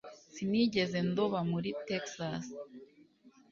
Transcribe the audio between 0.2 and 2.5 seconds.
Sinigeze ndoba muri Texas